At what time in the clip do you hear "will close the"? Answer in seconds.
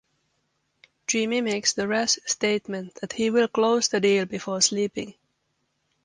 3.29-3.99